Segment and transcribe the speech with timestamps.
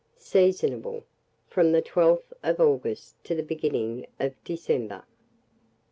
[0.17, 1.03] Seasonable
[1.47, 5.03] from the 12th of August to the beginning of December.